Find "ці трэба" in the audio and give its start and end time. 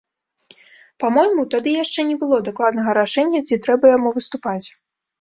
3.47-3.97